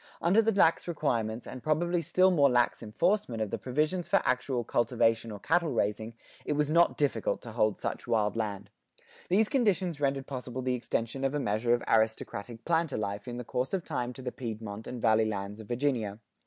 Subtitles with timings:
[0.19, 4.63] Under the lax requirements, and probably still more lax enforcement, of the provisions for actual
[4.63, 6.13] cultivation or cattle raising,[92:1]
[6.45, 8.71] it was not difficult to hold such wild land.
[9.29, 13.43] These conditions rendered possible the extension of a measure of aristocratic planter life in the
[13.45, 16.17] course of time to the Piedmont and Valley lands of Virginia.